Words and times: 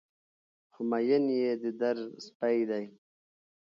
خو 0.71 0.79
مين 0.89 1.25
يې 1.39 1.51
د 1.61 1.63
در 1.79 1.97
سپى 2.25 2.57
دى 2.69 2.83